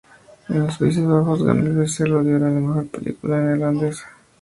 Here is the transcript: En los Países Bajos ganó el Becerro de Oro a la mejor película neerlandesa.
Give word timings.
En 0.49 0.57
los 0.65 0.79
Países 0.79 1.05
Bajos 1.05 1.43
ganó 1.43 1.63
el 1.63 1.75
Becerro 1.75 2.23
de 2.23 2.33
Oro 2.33 2.47
a 2.47 2.49
la 2.49 2.59
mejor 2.59 2.87
película 2.87 3.39
neerlandesa. 3.39 4.09